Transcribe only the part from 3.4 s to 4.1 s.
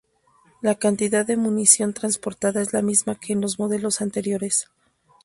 los modelos